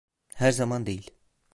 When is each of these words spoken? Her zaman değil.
Her 0.35 0.51
zaman 0.51 0.85
değil. 0.85 1.11